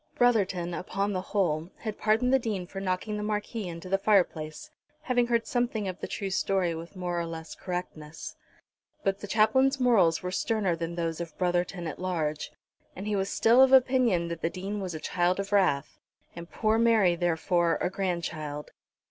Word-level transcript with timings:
Brotherton, 0.15 0.73
upon 0.73 1.13
the 1.13 1.21
whole, 1.21 1.69
had 1.77 1.99
pardoned 1.99 2.33
the 2.33 2.39
Dean 2.39 2.65
for 2.65 2.81
knocking 2.81 3.17
the 3.17 3.21
Marquis 3.21 3.67
into 3.67 3.87
the 3.87 3.99
fireplace, 3.99 4.71
having 5.03 5.27
heard 5.27 5.45
something 5.45 5.87
of 5.87 5.99
the 5.99 6.07
true 6.07 6.31
story 6.31 6.73
with 6.73 6.95
more 6.95 7.19
or 7.19 7.27
less 7.27 7.53
correctness. 7.53 8.33
But 9.03 9.19
the 9.19 9.27
Chaplain's 9.27 9.79
morals 9.79 10.23
were 10.23 10.31
sterner 10.31 10.75
than 10.75 10.95
those 10.95 11.21
of 11.21 11.37
Brotherton 11.37 11.85
at 11.85 11.99
large, 11.99 12.51
and 12.95 13.05
he 13.05 13.15
was 13.15 13.29
still 13.29 13.61
of 13.61 13.71
opinion 13.71 14.27
that 14.29 14.41
the 14.41 14.49
Dean 14.49 14.79
was 14.81 14.95
a 14.95 14.99
child 14.99 15.39
of 15.39 15.51
wrath, 15.51 15.99
and 16.35 16.49
poor 16.49 16.79
Mary, 16.79 17.15
therefore, 17.15 17.77
a 17.79 17.91
grandchild. 17.91 18.71